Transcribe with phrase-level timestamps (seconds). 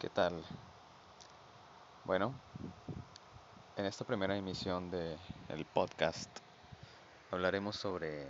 [0.00, 0.42] ¿qué tal?
[2.06, 2.32] Bueno,
[3.76, 5.18] en esta primera emisión de
[5.50, 6.30] el podcast
[7.30, 8.26] hablaremos sobre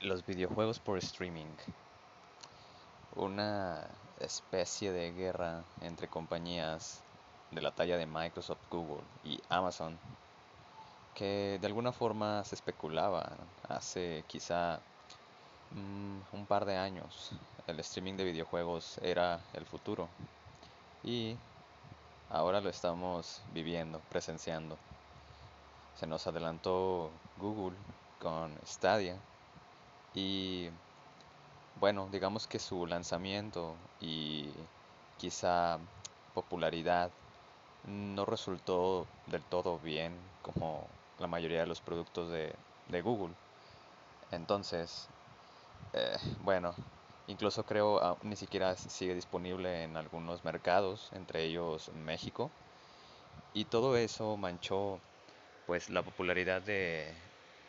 [0.00, 1.56] los videojuegos por streaming,
[3.16, 3.84] una
[4.20, 7.02] especie de guerra entre compañías
[7.50, 9.98] de la talla de Microsoft, Google y Amazon
[11.16, 13.32] que de alguna forma se especulaba
[13.68, 14.78] hace quizá
[15.74, 17.32] un par de años
[17.66, 20.08] el streaming de videojuegos era el futuro
[21.04, 21.36] y
[22.30, 24.76] ahora lo estamos viviendo, presenciando.
[25.96, 27.76] Se nos adelantó Google
[28.20, 29.16] con Stadia
[30.14, 30.70] y
[31.80, 34.50] bueno, digamos que su lanzamiento y
[35.18, 35.78] quizá
[36.34, 37.10] popularidad
[37.86, 40.86] no resultó del todo bien como
[41.18, 42.54] la mayoría de los productos de,
[43.02, 43.34] Google.
[44.30, 45.08] Entonces,
[45.92, 46.74] eh, bueno,
[47.26, 52.50] incluso creo ah, ni siquiera sigue disponible en algunos mercados, entre ellos México.
[53.54, 55.00] Y todo eso manchó
[55.66, 57.14] pues la popularidad de,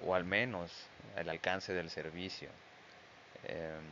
[0.00, 0.72] o al menos
[1.16, 2.50] el alcance del servicio.
[3.44, 3.82] Em,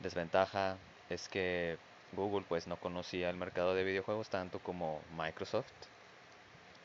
[0.00, 0.78] desventaja
[1.10, 1.78] es que
[2.12, 5.72] Google pues no conocía el mercado de videojuegos tanto como Microsoft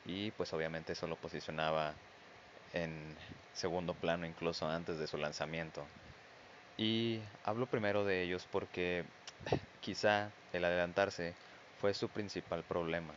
[0.05, 1.93] y pues obviamente eso lo posicionaba
[2.73, 3.15] en
[3.53, 5.85] segundo plano incluso antes de su lanzamiento.
[6.77, 9.03] Y hablo primero de ellos porque
[9.81, 11.33] quizá el adelantarse
[11.79, 13.13] fue su principal problema.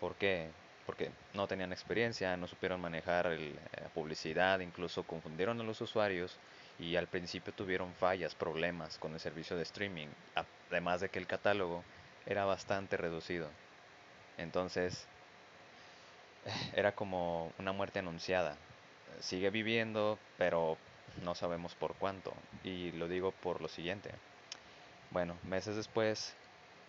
[0.00, 0.48] ¿Por qué?
[0.84, 3.58] Porque no tenían experiencia, no supieron manejar la eh,
[3.94, 6.36] publicidad, incluso confundieron a los usuarios
[6.78, 10.08] y al principio tuvieron fallas, problemas con el servicio de streaming,
[10.70, 11.82] además de que el catálogo
[12.26, 13.48] era bastante reducido.
[14.38, 15.06] Entonces,
[16.74, 18.56] era como una muerte anunciada.
[19.20, 20.76] Sigue viviendo, pero
[21.22, 22.32] no sabemos por cuánto.
[22.64, 24.10] Y lo digo por lo siguiente.
[25.10, 26.34] Bueno, meses después,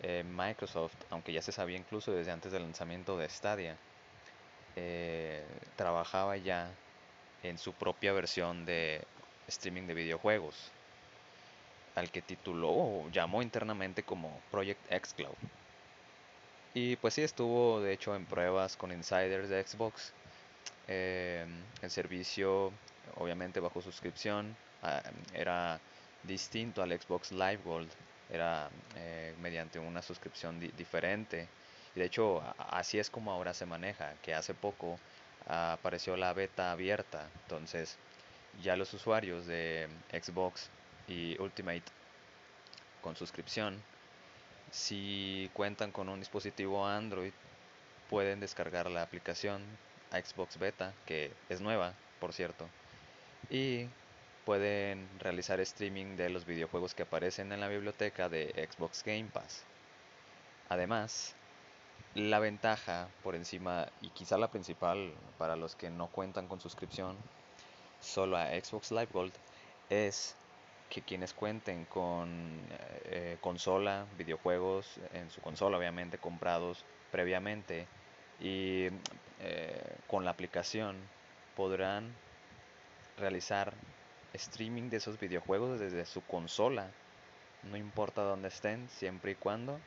[0.00, 3.76] eh, Microsoft, aunque ya se sabía incluso desde antes del lanzamiento de Stadia,
[4.76, 5.44] eh,
[5.76, 6.70] trabajaba ya
[7.42, 9.02] en su propia versión de
[9.48, 10.70] streaming de videojuegos,
[11.94, 15.36] al que tituló o llamó internamente como Project X Cloud.
[16.74, 20.12] Y pues sí, estuvo de hecho en pruebas con insiders de Xbox.
[20.86, 21.46] Eh,
[21.82, 22.72] el servicio,
[23.16, 25.02] obviamente bajo suscripción, ah,
[25.34, 25.80] era
[26.22, 27.90] distinto al Xbox Live Gold.
[28.30, 31.48] Era eh, mediante una suscripción diferente.
[31.94, 34.98] Y de hecho, así es como ahora se maneja, que hace poco
[35.46, 37.26] apareció la beta abierta.
[37.44, 37.96] Entonces,
[38.62, 40.68] ya los usuarios de Xbox
[41.08, 41.84] y Ultimate
[43.00, 43.82] con suscripción
[44.70, 47.32] si cuentan con un dispositivo Android,
[48.10, 49.62] pueden descargar la aplicación
[50.10, 52.68] Xbox Beta, que es nueva, por cierto,
[53.50, 53.86] y
[54.44, 59.64] pueden realizar streaming de los videojuegos que aparecen en la biblioteca de Xbox Game Pass.
[60.68, 61.34] Además,
[62.14, 67.16] la ventaja por encima, y quizá la principal para los que no cuentan con suscripción
[68.00, 69.32] solo a Xbox Live Gold,
[69.90, 70.34] es
[70.88, 72.60] que quienes cuenten con
[73.04, 77.86] eh, consola, videojuegos en su consola obviamente comprados previamente
[78.40, 78.88] y
[79.40, 80.96] eh, con la aplicación
[81.56, 82.14] podrán
[83.18, 83.72] realizar
[84.34, 86.90] streaming de esos videojuegos desde su consola,
[87.64, 89.78] no importa dónde estén, siempre y cuando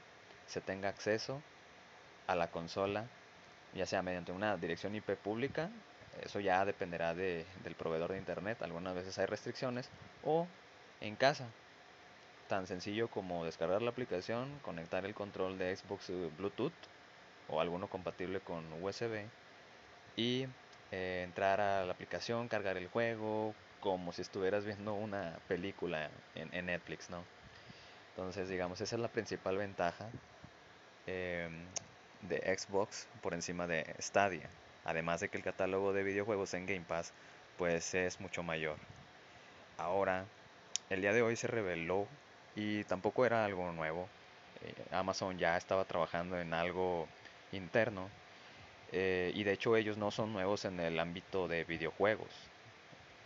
[0.47, 1.41] se tenga acceso
[2.27, 3.07] a la consola,
[3.73, 5.69] ya sea mediante una dirección IP pública,
[6.21, 9.89] eso ya dependerá de, del proveedor de internet, algunas veces hay restricciones,
[10.23, 10.47] o
[10.99, 11.47] en casa.
[12.47, 16.73] Tan sencillo como descargar la aplicación, conectar el control de Xbox Bluetooth
[17.47, 19.25] o alguno compatible con USB
[20.17, 20.47] y
[20.91, 26.65] eh, entrar a la aplicación, cargar el juego, como si estuvieras viendo una película en,
[26.65, 27.23] Netflix, ¿no?
[28.09, 30.09] Entonces, digamos, esa es la principal ventaja
[31.07, 31.65] em,
[32.21, 34.49] de Xbox por encima de Stadia.
[34.85, 37.13] Además de que el catálogo de videojuegos en Game Pass,
[37.57, 38.77] pues es mucho mayor.
[39.77, 40.25] Ahora,
[40.89, 42.07] el día de hoy se reveló
[42.55, 44.07] y tampoco era algo nuevo.
[44.63, 47.07] Eh, Amazon ya estaba trabajando en algo
[47.51, 48.09] interno
[48.91, 52.29] eh, y de hecho ellos no son nuevos en el ámbito de videojuegos.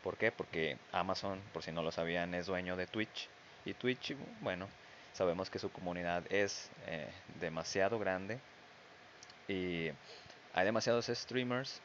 [0.04, 0.32] ¿Por qué?
[0.32, 3.28] Porque Amazon, por si no lo sabían, es dueño de Twitch
[3.66, 4.68] y Twitch, bueno,
[5.14, 7.08] sabemos que su comunidad es eh,
[7.40, 8.40] demasiado grande
[9.48, 9.90] y
[10.54, 11.82] hay demasiados streamers.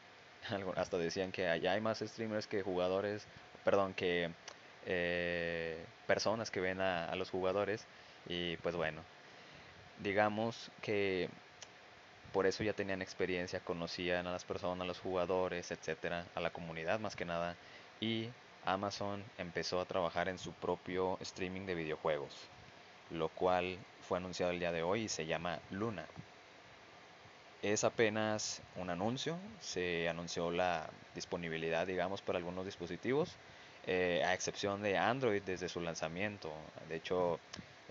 [0.75, 3.25] Hasta decían que allá hay más streamers que jugadores,
[3.63, 4.29] perdón, que
[4.85, 7.85] eh, personas que ven a, los jugadores
[8.27, 9.01] y pues bueno,
[9.99, 11.29] digamos que
[12.33, 16.51] por eso ya tenían experiencia, conocían a las personas, a los jugadores, etcétera, a la
[16.51, 17.55] comunidad más que nada
[17.99, 18.29] y
[18.65, 22.49] Amazon empezó a trabajar en su propio streaming de videojuegos.
[23.11, 26.05] lo cual fue anunciado el día de hoy y se llama Luna.
[27.61, 33.37] Es apenas un anuncio, se anunció la disponibilidad, digamos, para algunos dispositivos,
[33.85, 36.51] eh, a excepción de Android desde su lanzamiento.
[36.87, 37.39] De hecho,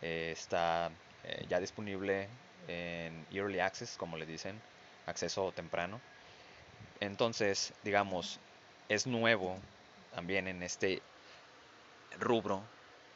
[0.02, 0.90] eh, está
[1.24, 2.28] eh, ya disponible
[2.68, 4.60] en Early Access, como le dicen,
[5.06, 6.00] acceso temprano.
[7.00, 8.38] Entonces, digamos,
[8.88, 9.58] es nuevo
[10.14, 11.02] también en este
[12.18, 12.62] rubro,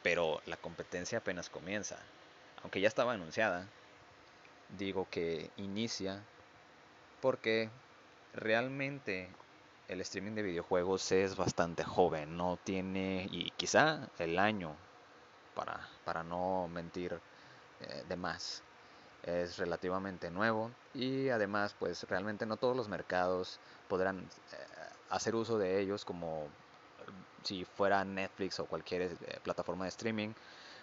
[0.01, 1.97] pero la competencia apenas comienza.
[2.63, 3.67] Aunque ya estaba anunciada,
[4.77, 6.23] digo que inicia
[7.21, 7.69] porque
[8.33, 9.29] realmente
[9.87, 14.75] el streaming de videojuegos es bastante joven, no tiene, y quizá el año,
[15.53, 17.19] para, para no mentir
[17.81, 18.63] eh, de más,
[19.25, 24.57] es relativamente nuevo y además pues realmente no todos los mercados podrán eh,
[25.09, 26.47] hacer uso de ellos como
[27.43, 30.29] si fuera Netflix o cualquier eh, plataforma de streaming,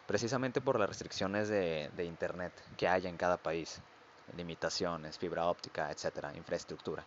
[0.06, 3.80] precisamente por las restricciones de, de internet que hay en cada país
[4.36, 7.04] limitaciones, fibra óptica, etcétera, infraestructura.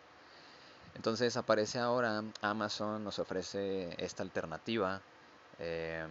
[0.96, 5.02] Entonces aparece ahora Amazon, nos ofrece esta alternativa
[5.60, 6.10] em,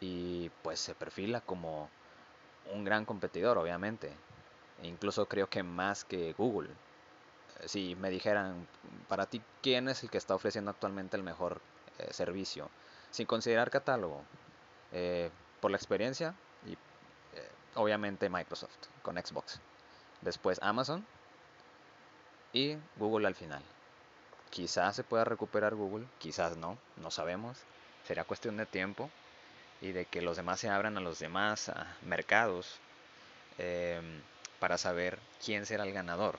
[0.00, 1.88] y pues se perfila como
[2.74, 4.10] un gran competidor, obviamente.
[4.82, 6.70] Incluso creo que más que Google.
[7.66, 8.66] Si me dijeran,
[9.08, 11.60] para ti, ¿quién es el que está ofreciendo actualmente el mejor
[11.98, 12.70] eh, servicio?
[13.10, 14.22] Sin considerar catálogo,
[14.92, 15.30] eh,
[15.60, 16.34] por la experiencia
[16.66, 16.76] y eh,
[17.74, 19.60] obviamente Microsoft con Xbox
[20.20, 21.04] después Amazon
[22.52, 23.62] y Google al final.
[24.50, 27.58] Quizás se pueda recuperar Google, quizás no, no sabemos.
[28.04, 29.10] Será cuestión de tiempo
[29.82, 31.70] y de que los demás se abran a los demás
[32.02, 32.78] mercados
[33.58, 34.22] em,
[34.60, 36.38] para saber quién será el ganador.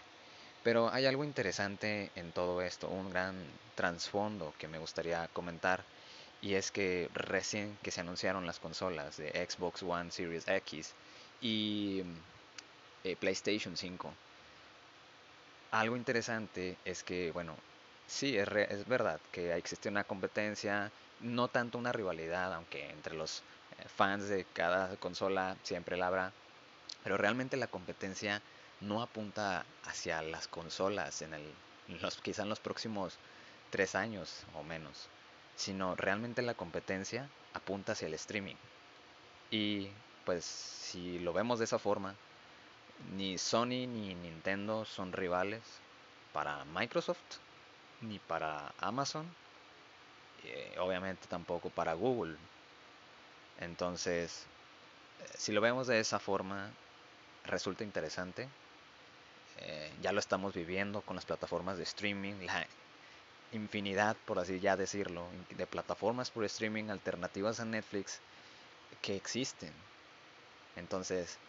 [0.63, 3.35] Pero hay algo interesante en todo esto, un gran
[3.75, 5.83] trasfondo que me gustaría comentar.
[6.41, 10.93] Y es que recién que se anunciaron las consolas de Xbox One Series X
[11.41, 12.03] y
[13.03, 14.13] eh, PlayStation 5.
[15.71, 17.55] Algo interesante es que, bueno,
[18.07, 23.39] sí, es, es verdad que existe una competencia, no tanto una rivalidad, aunque entre los
[23.79, 26.31] eh, fans de cada consola siempre la habrá,
[27.03, 28.41] pero realmente la competencia
[28.81, 31.53] no apunta hacia las consolas en el,
[32.01, 33.17] los, quizá en los próximos
[33.69, 35.07] tres años o menos,
[35.55, 38.55] sino realmente la competencia apunta hacia el streaming.
[39.51, 39.89] Y
[40.25, 42.15] pues si lo vemos de esa forma,
[43.15, 45.61] ni Sony ni Nintendo son rivales
[46.33, 47.39] para Microsoft
[48.01, 49.25] ni para Amazon
[50.43, 52.35] eh, obviamente tampoco para Google
[53.59, 54.45] entonces
[55.21, 56.71] eh, si lo vemos de esa forma
[57.49, 58.47] resulta interesante
[59.59, 62.65] eh, ya lo estamos viviendo con las plataformas de streaming la
[63.51, 68.19] infinidad por así ya decirlo de plataformas por streaming alternativas a Netflix
[69.01, 69.73] que existen
[70.75, 71.39] entonces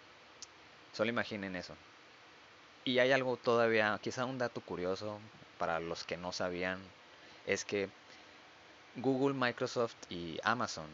[0.93, 1.75] Solo imaginen eso.
[2.85, 5.21] Y hay algo todavía, quizá un dato curioso
[5.59, 6.81] para los que no sabían,
[7.47, 7.89] es que
[8.97, 10.89] Google, Microsoft y Amazon,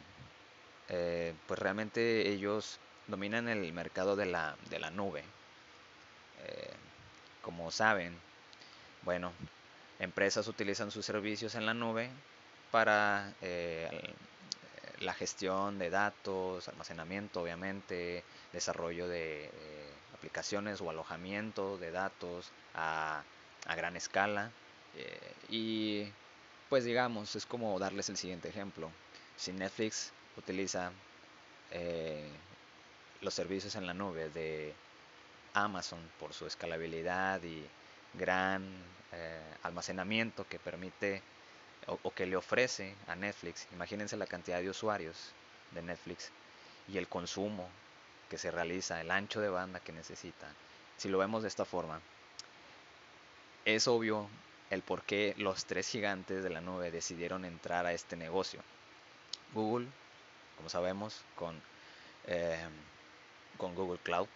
[0.88, 5.22] eh, pues realmente ellos dominan el mercado de la, de la nube.
[6.44, 6.74] Eh,
[7.42, 8.16] como saben,
[9.02, 9.32] bueno,
[9.98, 12.10] empresas utilizan sus servicios en la nube
[12.70, 14.14] para eh,
[15.00, 19.50] la gestión de datos, almacenamiento, obviamente, desarrollo de
[20.16, 23.22] aplicaciones o alojamiento de datos a,
[23.76, 24.50] gran escala.
[24.96, 26.12] Eh, y
[26.68, 28.90] pues digamos, es como darles el siguiente ejemplo.
[29.36, 30.90] Si Netflix utiliza
[31.70, 32.28] eh,
[33.20, 34.74] los servicios en la nube de
[35.54, 37.66] Amazon por su escalabilidad y
[38.14, 38.64] gran
[39.12, 41.22] eh, almacenamiento que permite
[41.86, 43.66] o, que le ofrece a Netflix.
[43.72, 45.32] Imagínense la cantidad de usuarios
[45.72, 46.30] de Netflix
[46.88, 47.68] y el consumo
[48.28, 50.48] que se realiza, el ancho de banda que necesita.
[50.96, 52.00] Si lo vemos de esta forma,
[53.64, 54.28] es obvio
[54.70, 58.60] el por qué los tres gigantes de la nube decidieron entrar a este negocio.
[59.54, 59.86] Google,
[60.56, 61.60] como sabemos, con,
[62.26, 62.66] eh,
[63.56, 64.28] con Google Cloud.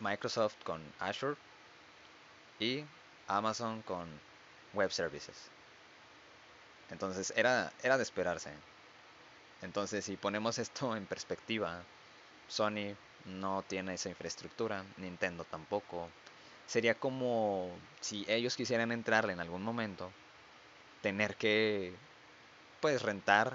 [0.00, 1.36] Microsoft con Azure.
[2.58, 2.84] Y
[3.26, 4.08] Amazon con
[4.74, 5.50] Web Services.
[6.90, 8.50] Entonces era, era de esperarse.
[9.62, 11.82] Entonces si ponemos esto en perspectiva,
[12.48, 16.08] Sony no tiene esa infraestructura, Nintendo tampoco.
[16.66, 20.10] Sería como si ellos quisieran entrar en algún momento,
[21.02, 21.94] tener que
[22.80, 23.54] pues rentar,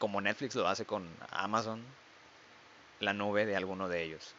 [0.00, 1.84] como Netflix lo hace con Amazon,
[3.00, 4.34] la nube de alguno de ellos.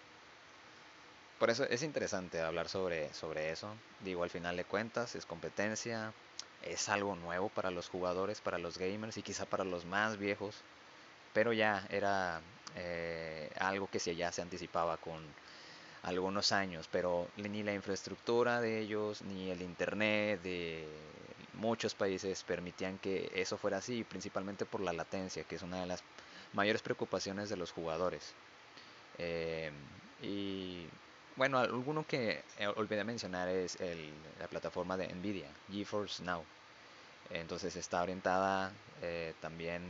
[1.40, 3.70] Por eso es interesante hablar sobre, sobre eso.
[4.02, 6.14] Digo, al final de cuentas es competencia,
[6.64, 10.56] es algo nuevo para los jugadores, para los gamers y quizá para los más viejos.
[11.34, 12.42] pero ya era
[12.76, 15.22] eh, algo que ya se anticipaba con
[16.04, 20.88] algunos años, pero ni la infraestructura de ellos, ni el internet de
[21.62, 25.86] muchos países permitían que eso fuera así, principalmente por la latencia, que es una de
[25.86, 26.04] las
[26.54, 28.34] mayores preocupaciones de los jugadores.
[29.20, 29.72] Eh,
[30.24, 30.88] y
[31.36, 33.78] bueno, alguno que eh, olvidé mencionar es
[34.40, 36.44] la plataforma de Nvidia, GeForce Now.
[37.30, 39.82] Entonces está orientada eh, también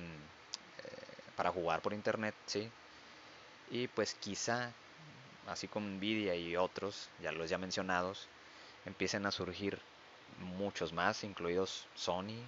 [1.35, 2.69] para jugar por internet, ¿sí?
[3.71, 4.71] Y pues quizá,
[5.47, 8.27] así como Nvidia y otros, ya los ya mencionados,
[8.85, 9.79] empiecen a surgir
[10.41, 12.43] muchos más, incluidos Sony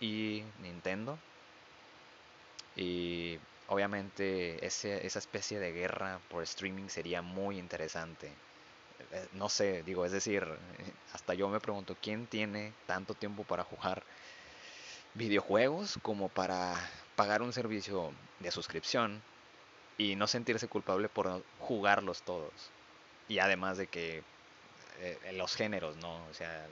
[0.00, 1.18] y Nintendo.
[2.76, 3.38] Y
[3.68, 8.28] obviamente ese, esa especie de guerra por streaming sería muy interesante.
[9.12, 10.46] Eh, no sé, digo, es decir,
[11.12, 14.02] hasta yo me pregunto, ¿quién tiene tanto tiempo para jugar
[15.14, 16.74] videojuegos como para
[17.16, 19.22] pagar un servicio de suscripción
[19.98, 22.52] y no sentirse culpable por jugarlos todos?
[23.28, 24.22] Y además de que
[25.00, 26.26] eh, los géneros, ¿no?
[26.26, 26.66] O sea,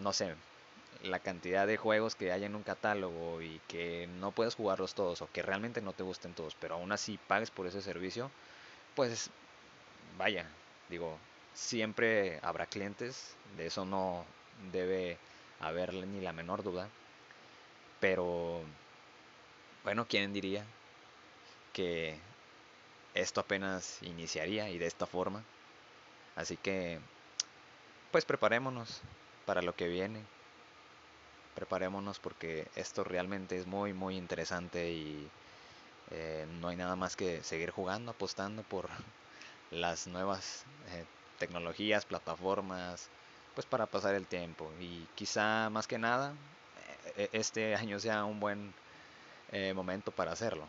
[0.00, 0.34] no sé,
[1.02, 5.22] la cantidad de juegos que hay en un catálogo y que no puedes jugarlos todos
[5.22, 8.30] o que realmente no te gusten todos, pero aún así pagues por ese servicio,
[8.94, 9.30] pues
[10.18, 10.46] vaya,
[10.90, 11.18] digo,
[11.54, 14.24] siempre habrá clientes, de eso no
[14.72, 15.16] debe
[15.60, 16.88] haber ni la menor duda,
[18.00, 18.60] pero
[19.84, 20.64] bueno, ¿quién diría
[21.72, 22.18] que
[23.14, 25.42] esto apenas iniciaría y de esta forma?
[26.36, 26.98] Así que,
[28.12, 29.00] pues preparémonos
[29.46, 30.22] para lo que viene.
[31.54, 35.26] Preparémonos porque esto realmente es muy, muy interesante y
[36.10, 38.88] eh, no hay nada más que seguir jugando, apostando por
[39.70, 41.04] las nuevas eh,
[41.38, 43.08] tecnologías, plataformas,
[43.54, 44.70] pues para pasar el tiempo.
[44.80, 46.34] Y quizá más que nada,
[47.16, 48.74] eh, este año sea un buen
[49.74, 50.66] momento para hacerlo,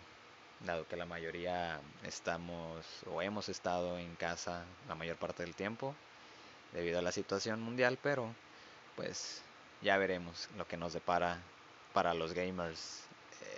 [0.64, 5.94] dado que la mayoría estamos o hemos estado en casa la mayor parte del tiempo
[6.72, 8.34] debido a la situación mundial, pero
[8.98, 9.42] pues
[9.82, 11.40] ya veremos lo que nos depara
[11.94, 13.08] para los gamers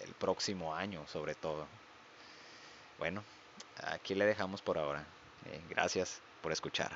[0.03, 1.65] el próximo año sobre todo.
[2.99, 3.23] Bueno,
[3.83, 5.05] aquí le dejamos por ahora.
[5.45, 6.91] Eh, gracias por escuchar.